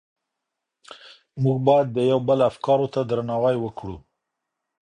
[1.41, 3.97] موږ بايد د يو بل افکارو ته درناوی وکړو.